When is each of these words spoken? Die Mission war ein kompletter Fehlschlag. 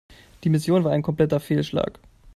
Die 0.43 0.49
Mission 0.49 0.83
war 0.83 0.93
ein 0.93 1.03
kompletter 1.03 1.39
Fehlschlag. 1.39 1.99